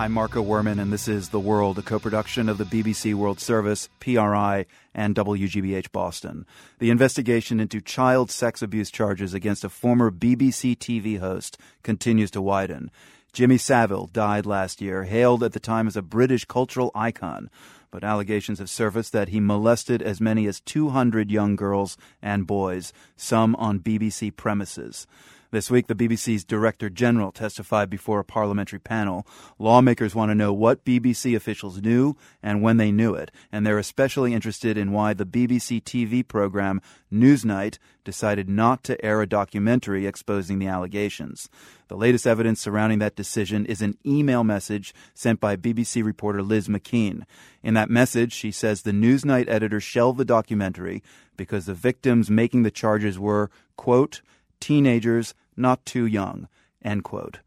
I'm 0.00 0.12
Marco 0.12 0.42
Werman, 0.42 0.80
and 0.80 0.90
this 0.90 1.08
is 1.08 1.28
The 1.28 1.38
World, 1.38 1.78
a 1.78 1.82
co 1.82 1.98
production 1.98 2.48
of 2.48 2.56
the 2.56 2.64
BBC 2.64 3.12
World 3.12 3.38
Service, 3.38 3.90
PRI, 4.00 4.64
and 4.94 5.14
WGBH 5.14 5.92
Boston. 5.92 6.46
The 6.78 6.88
investigation 6.88 7.60
into 7.60 7.82
child 7.82 8.30
sex 8.30 8.62
abuse 8.62 8.90
charges 8.90 9.34
against 9.34 9.62
a 9.62 9.68
former 9.68 10.10
BBC 10.10 10.78
TV 10.78 11.18
host 11.18 11.58
continues 11.82 12.30
to 12.30 12.40
widen. 12.40 12.90
Jimmy 13.34 13.58
Savile 13.58 14.06
died 14.06 14.46
last 14.46 14.80
year, 14.80 15.04
hailed 15.04 15.42
at 15.42 15.52
the 15.52 15.60
time 15.60 15.86
as 15.86 15.98
a 15.98 16.02
British 16.02 16.46
cultural 16.46 16.90
icon, 16.94 17.50
but 17.90 18.02
allegations 18.02 18.58
have 18.58 18.70
surfaced 18.70 19.12
that 19.12 19.28
he 19.28 19.38
molested 19.38 20.00
as 20.00 20.18
many 20.18 20.46
as 20.46 20.60
200 20.60 21.30
young 21.30 21.56
girls 21.56 21.98
and 22.22 22.46
boys, 22.46 22.94
some 23.18 23.54
on 23.56 23.80
BBC 23.80 24.34
premises. 24.34 25.06
This 25.52 25.68
week, 25.68 25.88
the 25.88 25.96
BBC's 25.96 26.44
Director 26.44 26.88
General 26.88 27.32
testified 27.32 27.90
before 27.90 28.20
a 28.20 28.24
parliamentary 28.24 28.78
panel. 28.78 29.26
Lawmakers 29.58 30.14
want 30.14 30.30
to 30.30 30.34
know 30.36 30.52
what 30.52 30.84
BBC 30.84 31.34
officials 31.34 31.82
knew 31.82 32.14
and 32.40 32.62
when 32.62 32.76
they 32.76 32.92
knew 32.92 33.14
it, 33.14 33.32
and 33.50 33.66
they're 33.66 33.76
especially 33.76 34.32
interested 34.32 34.78
in 34.78 34.92
why 34.92 35.12
the 35.12 35.26
BBC 35.26 35.82
TV 35.82 36.26
program 36.26 36.80
Newsnight 37.12 37.78
decided 38.04 38.48
not 38.48 38.84
to 38.84 39.04
air 39.04 39.22
a 39.22 39.26
documentary 39.26 40.06
exposing 40.06 40.60
the 40.60 40.68
allegations. 40.68 41.48
The 41.88 41.96
latest 41.96 42.28
evidence 42.28 42.60
surrounding 42.60 43.00
that 43.00 43.16
decision 43.16 43.66
is 43.66 43.82
an 43.82 43.98
email 44.06 44.44
message 44.44 44.94
sent 45.14 45.40
by 45.40 45.56
BBC 45.56 46.04
reporter 46.04 46.44
Liz 46.44 46.68
MacKean. 46.68 47.26
In 47.64 47.74
that 47.74 47.90
message, 47.90 48.32
she 48.32 48.52
says 48.52 48.82
the 48.82 48.92
Newsnight 48.92 49.48
editor 49.48 49.80
shelved 49.80 50.20
the 50.20 50.24
documentary 50.24 51.02
because 51.36 51.66
the 51.66 51.74
victims 51.74 52.30
making 52.30 52.62
the 52.62 52.70
charges 52.70 53.18
were, 53.18 53.50
quote, 53.76 54.22
teenagers 54.60 55.34
not 55.56 55.84
too 55.84 56.06
young, 56.06 56.48
end 56.82 57.04
quote. 57.04 57.40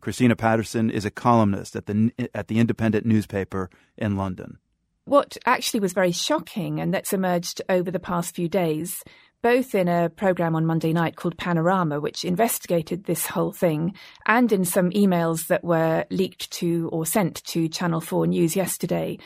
Christina 0.00 0.36
Patterson 0.36 0.90
is 0.90 1.04
a 1.04 1.10
columnist 1.10 1.74
at 1.74 1.86
the, 1.86 2.12
at 2.34 2.48
the 2.48 2.58
independent 2.58 3.04
newspaper 3.04 3.68
in 3.96 4.16
London. 4.16 4.58
What 5.04 5.36
actually 5.46 5.80
was 5.80 5.92
very 5.92 6.12
shocking, 6.12 6.80
and 6.80 6.92
that's 6.92 7.12
emerged 7.12 7.62
over 7.68 7.90
the 7.90 7.98
past 7.98 8.34
few 8.34 8.48
days, 8.48 9.02
both 9.42 9.74
in 9.74 9.88
a 9.88 10.10
program 10.10 10.54
on 10.54 10.66
Monday 10.66 10.92
night 10.92 11.16
called 11.16 11.38
Panorama, 11.38 12.00
which 12.00 12.24
investigated 12.24 13.04
this 13.04 13.26
whole 13.26 13.52
thing, 13.52 13.94
and 14.26 14.52
in 14.52 14.64
some 14.64 14.90
emails 14.90 15.46
that 15.46 15.64
were 15.64 16.04
leaked 16.10 16.50
to 16.52 16.88
or 16.92 17.06
sent 17.06 17.42
to 17.44 17.68
Channel 17.68 18.00
4 18.00 18.26
News 18.26 18.54
yesterday, 18.54 19.18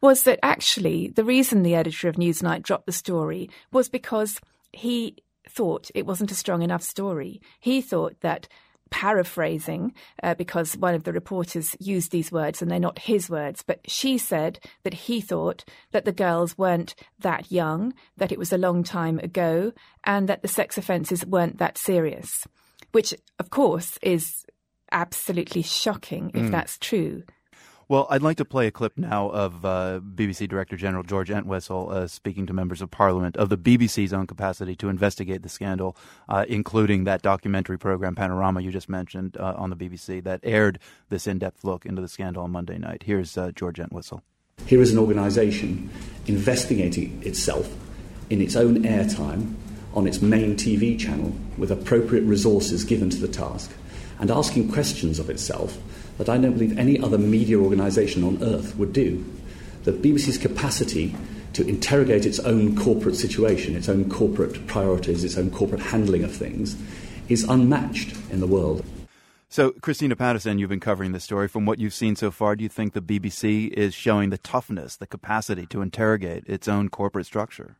was 0.00 0.24
that 0.24 0.40
actually 0.42 1.08
the 1.14 1.24
reason 1.24 1.62
the 1.62 1.74
editor 1.74 2.08
of 2.08 2.16
Newsnight 2.16 2.62
dropped 2.62 2.86
the 2.86 2.92
story 2.92 3.48
was 3.70 3.88
because 3.88 4.40
he 4.72 5.16
thought 5.48 5.90
it 5.94 6.06
wasn't 6.06 6.32
a 6.32 6.36
strong 6.36 6.62
enough 6.62 6.82
story. 6.82 7.40
He 7.60 7.80
thought 7.80 8.20
that 8.20 8.48
paraphrasing 8.90 9.92
uh, 10.22 10.34
because 10.34 10.76
one 10.76 10.94
of 10.94 11.04
the 11.04 11.12
reporters 11.12 11.76
used 11.78 12.10
these 12.10 12.32
words 12.32 12.62
and 12.62 12.70
they're 12.70 12.78
not 12.78 12.98
his 12.98 13.28
words, 13.28 13.62
but 13.62 13.80
she 13.86 14.18
said 14.18 14.58
that 14.82 14.94
he 14.94 15.20
thought 15.20 15.64
that 15.92 16.04
the 16.04 16.12
girls 16.12 16.56
weren't 16.56 16.94
that 17.20 17.50
young, 17.52 17.92
that 18.16 18.32
it 18.32 18.38
was 18.38 18.52
a 18.52 18.58
long 18.58 18.82
time 18.82 19.18
ago, 19.18 19.72
and 20.04 20.28
that 20.28 20.42
the 20.42 20.48
sex 20.48 20.78
offences 20.78 21.24
weren't 21.26 21.58
that 21.58 21.78
serious, 21.78 22.46
which, 22.92 23.14
of 23.38 23.50
course, 23.50 23.98
is 24.02 24.44
absolutely 24.90 25.62
shocking 25.62 26.30
if 26.34 26.42
mm. 26.42 26.50
that's 26.50 26.78
true. 26.78 27.22
Well, 27.90 28.06
I'd 28.10 28.20
like 28.20 28.36
to 28.36 28.44
play 28.44 28.66
a 28.66 28.70
clip 28.70 28.98
now 28.98 29.30
of 29.30 29.64
uh, 29.64 30.00
BBC 30.00 30.46
Director 30.46 30.76
General 30.76 31.02
George 31.02 31.30
Entwistle 31.30 31.88
uh, 31.90 32.06
speaking 32.06 32.44
to 32.44 32.52
members 32.52 32.82
of 32.82 32.90
Parliament 32.90 33.34
of 33.38 33.48
the 33.48 33.56
BBC's 33.56 34.12
own 34.12 34.26
capacity 34.26 34.76
to 34.76 34.90
investigate 34.90 35.42
the 35.42 35.48
scandal, 35.48 35.96
uh, 36.28 36.44
including 36.50 37.04
that 37.04 37.22
documentary 37.22 37.78
program 37.78 38.14
Panorama 38.14 38.60
you 38.60 38.70
just 38.70 38.90
mentioned 38.90 39.38
uh, 39.38 39.54
on 39.56 39.70
the 39.70 39.76
BBC 39.76 40.22
that 40.24 40.40
aired 40.42 40.78
this 41.08 41.26
in-depth 41.26 41.64
look 41.64 41.86
into 41.86 42.02
the 42.02 42.08
scandal 42.08 42.42
on 42.42 42.50
Monday 42.50 42.76
night. 42.76 43.04
Here's 43.06 43.38
uh, 43.38 43.52
George 43.52 43.80
Entwistle. 43.80 44.22
Here 44.66 44.82
is 44.82 44.92
an 44.92 44.98
organisation 44.98 45.88
investigating 46.26 47.22
itself 47.24 47.74
in 48.28 48.42
its 48.42 48.54
own 48.54 48.82
airtime 48.82 49.54
on 49.94 50.06
its 50.06 50.20
main 50.20 50.56
TV 50.56 51.00
channel 51.00 51.34
with 51.56 51.70
appropriate 51.70 52.24
resources 52.24 52.84
given 52.84 53.08
to 53.08 53.16
the 53.16 53.28
task 53.28 53.72
and 54.18 54.30
asking 54.30 54.70
questions 54.70 55.18
of 55.18 55.30
itself 55.30 55.78
that 56.18 56.28
I 56.28 56.36
don't 56.36 56.52
believe 56.52 56.78
any 56.78 57.00
other 57.00 57.18
media 57.18 57.58
organisation 57.58 58.22
on 58.22 58.42
earth 58.42 58.76
would 58.76 58.92
do. 58.92 59.24
The 59.84 59.92
BBC's 59.92 60.38
capacity 60.38 61.14
to 61.54 61.66
interrogate 61.66 62.26
its 62.26 62.38
own 62.40 62.76
corporate 62.76 63.16
situation, 63.16 63.74
its 63.74 63.88
own 63.88 64.10
corporate 64.10 64.66
priorities, 64.66 65.24
its 65.24 65.38
own 65.38 65.50
corporate 65.50 65.80
handling 65.80 66.24
of 66.24 66.34
things, 66.34 66.76
is 67.28 67.44
unmatched 67.44 68.14
in 68.30 68.40
the 68.40 68.46
world. 68.46 68.84
So, 69.50 69.70
Christina 69.70 70.14
Patterson, 70.14 70.58
you've 70.58 70.68
been 70.68 70.78
covering 70.78 71.12
this 71.12 71.24
story. 71.24 71.48
From 71.48 71.64
what 71.64 71.78
you've 71.78 71.94
seen 71.94 72.16
so 72.16 72.30
far, 72.30 72.54
do 72.54 72.62
you 72.62 72.68
think 72.68 72.92
the 72.92 73.00
BBC 73.00 73.70
is 73.70 73.94
showing 73.94 74.28
the 74.28 74.36
toughness, 74.36 74.96
the 74.96 75.06
capacity 75.06 75.64
to 75.66 75.80
interrogate 75.80 76.44
its 76.46 76.68
own 76.68 76.90
corporate 76.90 77.24
structure? 77.24 77.76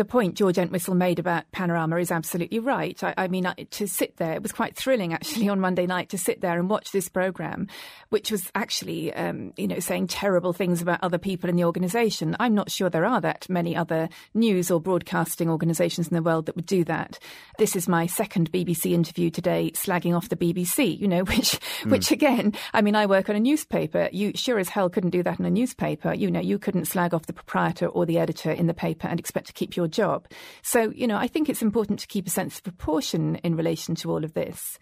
The 0.00 0.04
point 0.06 0.34
George 0.34 0.56
Entwistle 0.56 0.94
made 0.94 1.18
about 1.18 1.44
Panorama 1.52 1.96
is 1.96 2.10
absolutely 2.10 2.58
right. 2.58 3.04
I, 3.04 3.12
I, 3.18 3.28
mean, 3.28 3.46
to 3.70 3.86
sit 3.86 4.16
there, 4.16 4.32
it 4.32 4.42
was 4.42 4.50
quite 4.50 4.74
thrilling 4.74 5.12
actually 5.12 5.46
on 5.50 5.60
Monday 5.60 5.84
night 5.84 6.08
to 6.08 6.16
sit 6.16 6.40
there 6.40 6.58
and 6.58 6.70
watch 6.70 6.90
this 6.90 7.10
program, 7.10 7.68
which 8.08 8.30
was 8.30 8.50
actually, 8.54 9.12
um, 9.12 9.52
you 9.58 9.68
know, 9.68 9.78
saying 9.78 10.06
terrible 10.06 10.54
things 10.54 10.80
about 10.80 11.00
other 11.02 11.18
people 11.18 11.50
in 11.50 11.56
the 11.56 11.64
organisation. 11.64 12.34
I'm 12.40 12.54
not 12.54 12.70
sure 12.70 12.88
there 12.88 13.04
are 13.04 13.20
that 13.20 13.46
many 13.50 13.76
other 13.76 14.08
news 14.32 14.70
or 14.70 14.80
broadcasting 14.80 15.50
organisations 15.50 16.08
in 16.08 16.14
the 16.14 16.22
world 16.22 16.46
that 16.46 16.56
would 16.56 16.64
do 16.64 16.82
that. 16.84 17.18
This 17.58 17.76
is 17.76 17.86
my 17.86 18.06
second 18.06 18.50
BBC 18.50 18.92
interview 18.92 19.28
today, 19.28 19.70
slagging 19.74 20.16
off 20.16 20.30
the 20.30 20.36
BBC, 20.36 20.98
you 20.98 21.08
know, 21.08 21.24
which, 21.24 21.60
mm. 21.82 21.90
which 21.90 22.10
again, 22.10 22.54
I 22.72 22.80
mean, 22.80 22.96
I 22.96 23.04
work 23.04 23.28
on 23.28 23.36
a 23.36 23.40
newspaper. 23.40 24.08
You 24.12 24.32
sure 24.34 24.58
as 24.58 24.70
hell 24.70 24.88
couldn't 24.88 25.10
do 25.10 25.22
that 25.24 25.38
in 25.38 25.44
a 25.44 25.50
newspaper. 25.50 26.14
You 26.14 26.30
know, 26.30 26.40
you 26.40 26.58
couldn't 26.58 26.86
slag 26.86 27.12
off 27.12 27.26
the 27.26 27.34
proprietor 27.34 27.88
or 27.88 28.06
the 28.06 28.18
editor 28.18 28.50
in 28.50 28.66
the 28.66 28.72
paper 28.72 29.06
and 29.06 29.20
expect 29.20 29.48
to 29.48 29.52
keep 29.52 29.76
your 29.76 29.89
job. 29.90 30.26
So, 30.62 30.90
you 30.90 31.06
know, 31.06 31.16
I 31.16 31.26
think 31.26 31.48
it's 31.48 31.62
important 31.62 32.00
to 32.00 32.06
keep 32.06 32.26
a 32.26 32.30
sense 32.30 32.56
of 32.56 32.64
proportion 32.64 33.36
in 33.36 33.56
relation 33.56 33.94
to 33.96 34.10
all 34.10 34.24
of 34.24 34.34
this. 34.34 34.78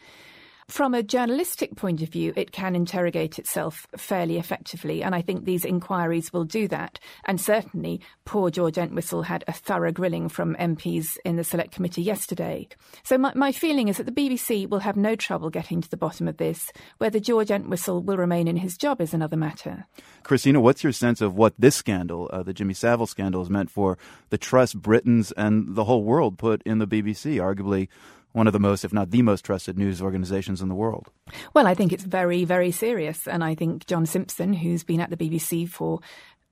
From 0.68 0.92
a 0.92 1.02
journalistic 1.02 1.76
point 1.76 2.02
of 2.02 2.10
view, 2.10 2.34
it 2.36 2.52
can 2.52 2.76
interrogate 2.76 3.38
itself 3.38 3.86
fairly 3.96 4.36
effectively, 4.36 5.02
and 5.02 5.14
I 5.14 5.22
think 5.22 5.44
these 5.44 5.64
inquiries 5.64 6.30
will 6.30 6.44
do 6.44 6.68
that. 6.68 6.98
And 7.24 7.40
certainly, 7.40 8.02
poor 8.26 8.50
George 8.50 8.76
Entwistle 8.76 9.22
had 9.22 9.44
a 9.48 9.52
thorough 9.52 9.92
grilling 9.92 10.28
from 10.28 10.54
MPs 10.56 11.16
in 11.24 11.36
the 11.36 11.42
Select 11.42 11.72
Committee 11.72 12.02
yesterday. 12.02 12.68
So 13.02 13.16
my, 13.16 13.32
my 13.34 13.50
feeling 13.50 13.88
is 13.88 13.96
that 13.96 14.04
the 14.04 14.12
BBC 14.12 14.68
will 14.68 14.80
have 14.80 14.96
no 14.96 15.16
trouble 15.16 15.48
getting 15.48 15.80
to 15.80 15.88
the 15.88 15.96
bottom 15.96 16.28
of 16.28 16.36
this. 16.36 16.70
Whether 16.98 17.18
George 17.18 17.50
Entwistle 17.50 18.02
will 18.02 18.18
remain 18.18 18.46
in 18.46 18.58
his 18.58 18.76
job 18.76 19.00
is 19.00 19.14
another 19.14 19.38
matter. 19.38 19.86
Christina, 20.22 20.60
what's 20.60 20.84
your 20.84 20.92
sense 20.92 21.22
of 21.22 21.34
what 21.34 21.54
this 21.58 21.76
scandal, 21.76 22.28
uh, 22.30 22.42
the 22.42 22.52
Jimmy 22.52 22.74
Savile 22.74 23.06
scandal, 23.06 23.40
has 23.40 23.48
meant 23.48 23.70
for 23.70 23.96
the 24.28 24.38
trust 24.38 24.82
Britons 24.82 25.32
and 25.32 25.76
the 25.76 25.84
whole 25.84 26.04
world 26.04 26.36
put 26.36 26.62
in 26.64 26.76
the 26.76 26.86
BBC? 26.86 27.36
Arguably, 27.36 27.88
one 28.32 28.46
of 28.46 28.52
the 28.52 28.60
most, 28.60 28.84
if 28.84 28.92
not 28.92 29.10
the 29.10 29.22
most 29.22 29.44
trusted 29.44 29.78
news 29.78 30.02
organizations 30.02 30.60
in 30.60 30.68
the 30.68 30.74
world. 30.74 31.10
Well, 31.54 31.66
I 31.66 31.74
think 31.74 31.92
it's 31.92 32.04
very, 32.04 32.44
very 32.44 32.70
serious. 32.70 33.26
And 33.26 33.42
I 33.42 33.54
think 33.54 33.86
John 33.86 34.06
Simpson, 34.06 34.52
who's 34.52 34.84
been 34.84 35.00
at 35.00 35.10
the 35.10 35.16
BBC 35.16 35.68
for 35.68 36.00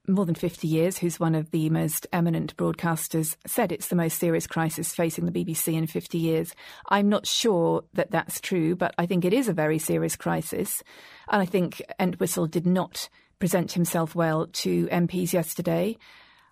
more 0.08 0.24
than 0.24 0.34
50 0.34 0.68
years, 0.68 0.98
who's 0.98 1.18
one 1.18 1.34
of 1.34 1.50
the 1.50 1.68
most 1.70 2.06
eminent 2.12 2.56
broadcasters, 2.56 3.36
said 3.46 3.72
it's 3.72 3.88
the 3.88 3.96
most 3.96 4.18
serious 4.18 4.46
crisis 4.46 4.94
facing 4.94 5.26
the 5.26 5.32
BBC 5.32 5.74
in 5.74 5.86
50 5.86 6.18
years. 6.18 6.54
I'm 6.88 7.08
not 7.08 7.26
sure 7.26 7.84
that 7.94 8.10
that's 8.10 8.40
true, 8.40 8.76
but 8.76 8.94
I 8.98 9.06
think 9.06 9.24
it 9.24 9.32
is 9.32 9.48
a 9.48 9.52
very 9.52 9.78
serious 9.78 10.16
crisis. 10.16 10.82
And 11.28 11.42
I 11.42 11.46
think 11.46 11.82
Entwistle 11.98 12.46
did 12.46 12.66
not 12.66 13.08
present 13.38 13.72
himself 13.72 14.14
well 14.14 14.46
to 14.46 14.86
MPs 14.86 15.32
yesterday. 15.32 15.96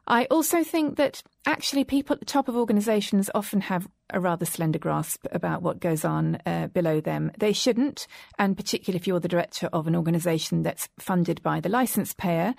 I 0.07 0.27
also 0.27 0.63
think 0.63 0.97
that 0.97 1.23
actually 1.47 1.85
people 1.85 2.15
at 2.15 2.21
the 2.21 2.27
top 2.27 2.49
of 2.49 2.57
organisations 2.57 3.31
often 3.35 3.63
have 3.63 3.89
a 4.11 4.21
rather 4.21 4.45
slender 4.45 4.79
grasp 4.79 5.27
about 5.33 5.63
what 5.63 5.81
goes 5.81 6.05
on 6.05 6.39
uh, 6.45 6.67
below 6.69 7.01
them. 7.01 7.33
They 7.39 7.53
shouldn't, 7.53 8.07
and 8.39 8.57
particularly 8.57 8.99
if 8.99 9.07
you're 9.07 9.21
the 9.21 9.29
director 9.29 9.69
of 9.73 9.87
an 9.87 9.97
organisation 9.97 10.63
that's 10.63 10.89
funded 10.99 11.43
by 11.43 11.61
the 11.61 11.71
licence 11.71 12.13
payer 12.13 12.55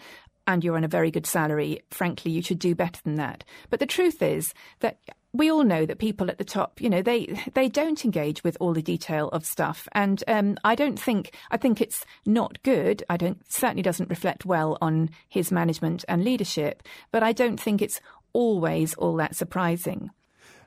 and 0.47 0.63
you're 0.63 0.77
on 0.77 0.83
a 0.83 0.87
very 0.87 1.11
good 1.11 1.25
salary, 1.25 1.81
frankly, 1.91 2.31
you 2.31 2.41
should 2.41 2.59
do 2.59 2.75
better 2.75 3.01
than 3.03 3.15
that. 3.15 3.43
But 3.69 3.79
the 3.79 3.85
truth 3.85 4.21
is 4.21 4.53
that 4.79 4.99
we 5.35 5.51
all 5.51 5.63
know 5.63 5.85
that 5.85 5.99
people 5.99 6.29
at 6.29 6.37
the 6.37 6.45
top, 6.45 6.79
you 6.79 6.89
know, 6.89 7.01
they 7.01 7.37
they 7.53 7.67
don't 7.67 8.03
engage 8.05 8.43
with 8.43 8.55
all 8.59 8.73
the 8.73 8.81
detail 8.81 9.27
of 9.29 9.45
stuff, 9.45 9.87
and 9.91 10.23
um, 10.27 10.57
I 10.63 10.75
don't 10.75 10.99
think 10.99 11.35
I 11.51 11.57
think 11.57 11.81
it's 11.81 12.05
not 12.25 12.61
good. 12.63 13.03
I 13.09 13.17
don't 13.17 13.39
certainly 13.51 13.83
doesn't 13.83 14.09
reflect 14.09 14.45
well 14.45 14.77
on 14.81 15.09
his 15.27 15.51
management 15.51 16.05
and 16.07 16.23
leadership, 16.23 16.83
but 17.11 17.21
I 17.21 17.33
don't 17.33 17.59
think 17.59 17.81
it's 17.81 17.99
always 18.33 18.93
all 18.95 19.15
that 19.17 19.35
surprising. 19.35 20.11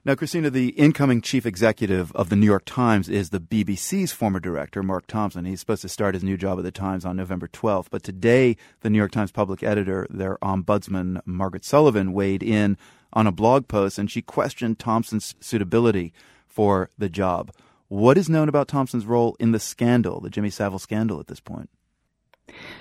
Now, 0.05 0.15
Christina, 0.15 0.49
the 0.49 0.69
incoming 0.71 1.21
chief 1.21 1.44
executive 1.44 2.12
of 2.12 2.29
the 2.29 2.37
New 2.37 2.47
York 2.47 2.64
Times 2.64 3.09
is 3.09 3.31
the 3.31 3.41
BBC's 3.41 4.12
former 4.12 4.41
director, 4.41 4.82
Mark 4.82 5.06
Thompson. 5.06 5.44
He's 5.44 5.61
supposed 5.61 5.82
to 5.82 5.88
start 5.88 6.14
his 6.14 6.25
new 6.25 6.37
job 6.37 6.56
at 6.59 6.64
the 6.64 6.71
Times 6.71 7.05
on 7.05 7.17
November 7.17 7.49
12th. 7.49 7.88
But 7.91 8.05
today, 8.05 8.56
the 8.81 8.91
New 8.91 8.97
York 8.97 9.11
Times 9.11 9.32
public 9.32 9.62
editor, 9.62 10.06
their 10.09 10.38
ombudsman, 10.38 11.21
Margaret 11.26 11.64
Sullivan, 11.64 12.12
weighed 12.12 12.43
in 12.43 12.79
on 13.12 13.26
a 13.26 13.32
blog 13.32 13.69
post 13.69 13.99
and 13.99 14.10
she 14.10 14.22
questioned 14.22 14.78
Thompson's 14.78 15.34
suitability 15.40 16.12
for 16.46 16.90
the 16.99 17.08
job. 17.08 17.52
What 17.88 18.19
is 18.19 18.28
known 18.28 18.49
about 18.49 18.69
Thompson's 18.69 19.06
role 19.06 19.37
in 19.40 19.52
the 19.52 19.60
scandal, 19.60 20.20
the 20.20 20.31
Jimmy 20.31 20.50
Savile 20.50 20.78
scandal 20.78 21.20
at 21.20 21.26
this 21.26 21.40
point? 21.40 21.70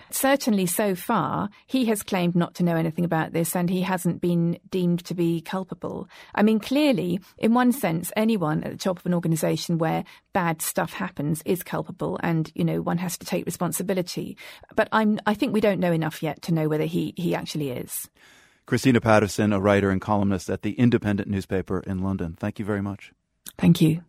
Certainly, 0.10 0.68
so 0.68 0.96
far, 0.96 1.50
he 1.66 1.86
has 1.86 2.02
claimed 2.02 2.36
not 2.36 2.56
to 2.56 2.64
know 2.64 2.78
anything 2.78 3.04
about 3.04 3.34
this 3.34 3.56
and 3.56 3.70
he 3.70 3.82
hasn't 3.82 4.22
been 4.22 4.58
deemed 4.70 5.04
to 5.06 5.14
be 5.14 5.42
culpable. 5.42 6.08
I 6.34 6.44
mean, 6.44 6.60
clearly, 6.60 7.20
in 7.38 7.54
one 7.54 7.74
sense, 7.74 8.12
anyone 8.16 8.64
at 8.64 8.72
the 8.72 8.78
top 8.78 9.00
of 9.00 9.06
an 9.06 9.14
organisation 9.14 9.78
where 9.78 10.06
bad 10.32 10.62
stuff 10.62 10.94
happens 10.94 11.42
is 11.46 11.64
culpable 11.64 12.18
and, 12.24 12.50
you 12.56 12.64
know, 12.64 12.82
one 12.82 12.98
has 13.00 13.18
to 13.18 13.26
take 13.26 13.46
responsibility. 13.46 14.38
But 14.76 14.88
I'm, 14.94 15.20
I 15.26 15.34
think 15.34 15.54
we 15.54 15.62
don't 15.62 15.80
know 15.80 15.92
enough 15.92 16.24
yet 16.24 16.42
to 16.44 16.54
know 16.54 16.70
whether 16.70 16.86
he, 16.86 17.14
he 17.18 17.36
actually 17.36 17.72
is. 17.72 18.10
Christina 18.68 19.00
Patterson, 19.00 19.54
a 19.54 19.62
writer 19.62 19.90
and 19.90 20.02
columnist 20.02 20.50
at 20.50 20.62
the 20.62 20.74
Independent 20.74 21.30
newspaper 21.30 21.80
in 21.88 22.00
London. 22.00 22.36
Thank 22.38 22.60
you 22.60 22.66
very 22.66 22.82
much. 22.82 23.14
Thank 23.58 23.80
you. 23.80 24.04